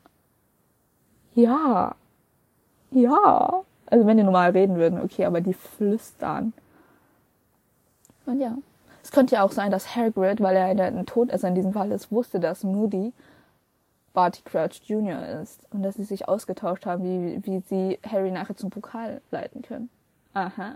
[1.33, 1.95] ja.
[2.91, 3.63] Ja.
[3.87, 6.53] Also wenn die normal reden würden, okay, aber die flüstern.
[8.25, 8.57] Und ja.
[9.01, 11.91] Es könnte ja auch sein, dass Hagrid, weil er ein Tod, also in diesem Fall
[11.91, 13.13] ist, wusste, dass Moody
[14.13, 15.41] Barty Crouch Jr.
[15.41, 19.61] ist und dass sie sich ausgetauscht haben, wie, wie sie Harry nachher zum Pokal leiten
[19.61, 19.89] können.
[20.33, 20.75] Aha.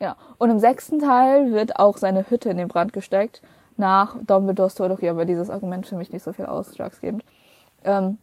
[0.00, 0.16] Ja.
[0.38, 3.42] Und im sechsten Teil wird auch seine Hütte in den Brand gesteckt.
[3.76, 7.22] Nach Dumbledores Tod, okay, aber dieses Argument für mich nicht so viel ausschlaggebend.
[7.84, 8.18] Ähm,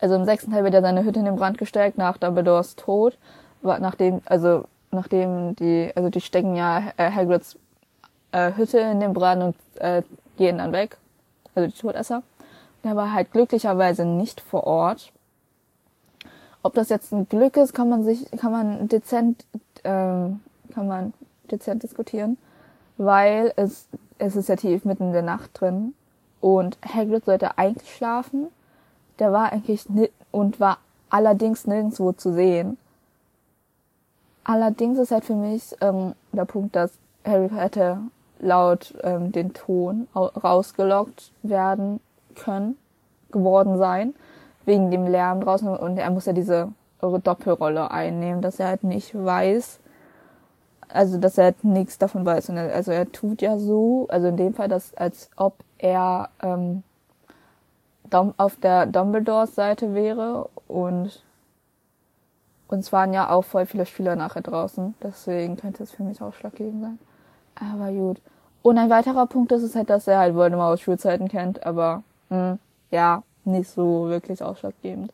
[0.00, 3.18] also im sechsten Teil wird ja seine Hütte in den Brand gesteckt nach Dumbledores Tod.
[3.62, 7.58] Nachdem, also, nachdem die, also die stecken ja äh, Hagrids
[8.32, 10.02] äh, Hütte in den Brand und äh,
[10.38, 10.96] gehen dann weg.
[11.54, 12.22] Also die Todesser.
[12.84, 15.12] Der war halt glücklicherweise nicht vor Ort.
[16.62, 19.44] Ob das jetzt ein Glück ist, kann man sich, kann man dezent,
[19.84, 20.40] ähm,
[20.70, 21.12] kann man
[21.50, 22.38] dezent diskutieren,
[22.96, 25.94] weil es, es ist ja tief mitten in der Nacht drin
[26.40, 28.48] und Hagrid sollte eigentlich schlafen.
[29.18, 29.86] Der war eigentlich
[30.30, 30.78] und war
[31.10, 32.78] allerdings nirgendwo zu sehen.
[34.44, 36.92] Allerdings ist halt für mich ähm, der Punkt, dass
[37.24, 37.98] Harry hätte
[38.38, 42.00] laut ähm, den Ton rausgelockt werden
[42.34, 42.78] können,
[43.30, 44.14] geworden sein,
[44.64, 49.14] wegen dem Lärm draußen und er muss ja diese Doppelrolle einnehmen, dass er halt nicht
[49.14, 49.78] weiß,
[50.92, 52.48] also dass er halt nichts davon weiß.
[52.50, 56.82] Er, also er tut ja so, also in dem Fall, dass als ob er ähm,
[58.36, 61.22] auf der Dumbledores Seite wäre und
[62.68, 66.82] uns waren ja auch voll viele Spieler nachher draußen, deswegen könnte es für mich ausschlaggebend
[66.82, 66.98] sein.
[67.54, 68.20] Aber gut.
[68.62, 72.02] Und ein weiterer Punkt ist es halt, dass er halt Voldemort aus Schulzeiten kennt, aber
[72.28, 72.58] mh, hm,
[72.90, 75.12] ja, nicht so wirklich ausschlaggebend.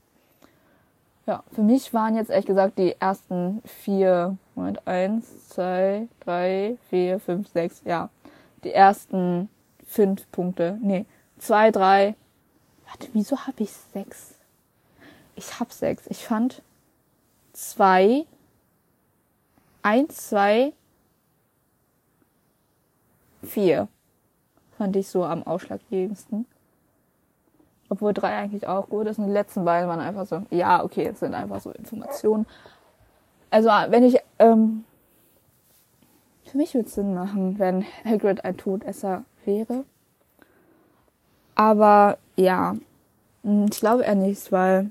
[1.27, 7.18] Ja, für mich waren jetzt ehrlich gesagt die ersten vier, Moment, eins, zwei, drei, vier,
[7.18, 8.11] fünf, sechs, ja,
[8.62, 9.49] die ersten
[9.85, 11.05] fünf Punkte, nee,
[11.39, 12.14] zwei, drei,
[12.87, 14.35] warte, wieso habe ich sechs?
[15.35, 16.07] Ich hab sechs.
[16.07, 16.62] Ich fand
[17.53, 18.24] zwei,
[19.83, 20.72] eins, zwei,
[23.43, 23.89] vier
[24.79, 26.47] fand ich so am ausschlaggebendsten.
[27.89, 29.18] Obwohl drei eigentlich auch gut ist.
[29.18, 32.47] Und die letzten beiden waren einfach so, ja, okay, es sind einfach so Informationen.
[33.51, 34.84] Also wenn ich, ähm,
[36.45, 39.84] für mich würde es Sinn machen, wenn Hagrid ein Todesser wäre.
[41.55, 42.76] Aber ja,
[43.43, 44.91] hm, ich glaube eher nicht, weil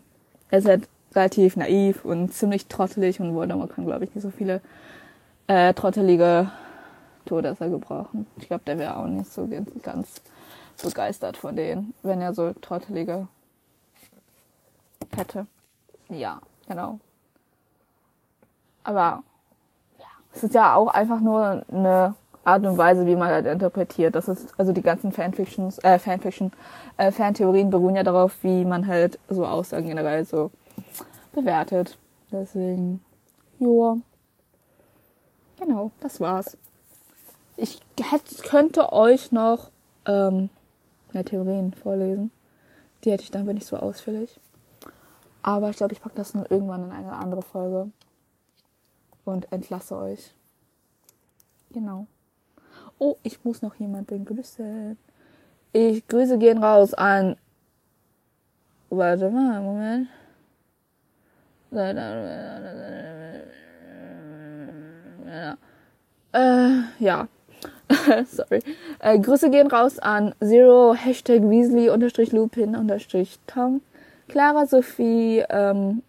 [0.49, 4.31] er ist halt relativ naiv und ziemlich trottelig und Voldemort kann, glaube ich, nicht so
[4.31, 4.61] viele
[5.47, 6.49] äh, trottelige
[7.25, 8.27] Todesser gebrauchen.
[8.37, 9.47] Ich glaube, der wäre auch nicht so
[9.81, 10.21] ganz
[10.81, 13.27] begeistert von denen, wenn er so trottelige
[15.15, 15.47] hätte.
[16.09, 16.99] Ja, genau.
[18.83, 19.23] Aber
[19.97, 24.13] ja, es ist ja auch einfach nur eine Art und Weise, wie man halt interpretiert.
[24.15, 26.51] Das ist also die ganzen Fanfictions, äh, Fanfiction,
[26.97, 30.51] äh, Fantheorien beruhen ja darauf, wie man halt so Aussagen generell so
[31.33, 31.97] bewertet.
[32.31, 33.03] Deswegen,
[33.59, 33.97] joa.
[35.59, 36.57] Genau, das war's.
[37.57, 39.71] Ich hätte, könnte euch noch
[40.05, 40.49] ähm,
[41.15, 42.31] ja, Theorien vorlesen.
[43.03, 44.39] Die hätte ich dann, wenn nicht so ausführlich.
[45.41, 47.91] Aber ich glaube, ich packe das nur irgendwann in eine andere Folge.
[49.23, 50.35] Und entlasse euch.
[51.71, 52.07] Genau.
[52.99, 54.97] Oh, ich muss noch jemanden grüßen.
[55.73, 57.35] Ich Grüße gehen raus an.
[58.89, 60.07] Warte mal, Moment.
[66.33, 67.27] Äh, ja.
[68.25, 68.61] Sorry.
[68.99, 73.81] Äh, Grüße gehen raus an Zero, Hashtag Weasley, unterstrich Lupin, unterstrich Tom,
[74.27, 76.01] Clara Sophie, ähm,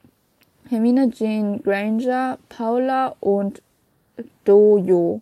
[0.69, 3.63] Hermine Jane Granger, Paula und
[4.45, 5.21] Dojo.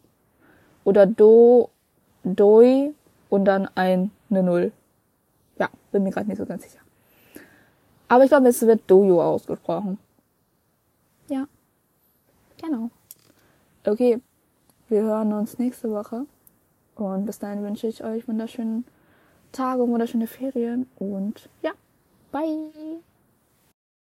[0.85, 1.71] Oder Do,
[2.23, 2.93] Doi
[3.31, 4.73] und dann ein, eine Null.
[5.59, 6.81] Ja, bin mir gerade nicht so ganz sicher.
[8.09, 9.99] Aber ich glaube, es wird Dojo ausgesprochen.
[11.29, 11.47] Ja.
[12.61, 12.91] Genau.
[13.85, 14.21] Okay.
[14.89, 16.27] Wir hören uns nächste Woche.
[16.97, 18.85] Und bis dahin wünsche ich euch wunderschöne
[19.53, 21.73] Tage, wunderschöne Ferien und ja,
[22.33, 22.71] bye!